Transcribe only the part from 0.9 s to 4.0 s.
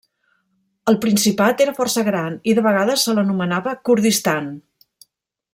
El principat era força gran i de vegades se l'anomenava